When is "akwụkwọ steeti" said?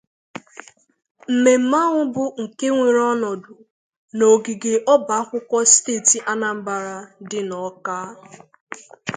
5.21-6.17